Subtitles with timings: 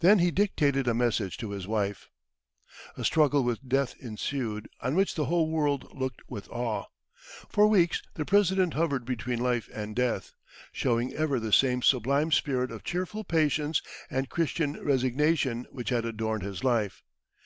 [0.00, 2.10] Then he dictated a message to his wife.
[2.98, 6.84] A struggle with death ensued, on which the whole world looked with awe.
[7.48, 10.34] For weeks the President hovered between life and death,
[10.70, 13.80] showing ever the same sublime spirit of cheerful patience
[14.10, 17.02] and Christian resignation which had adorned his life.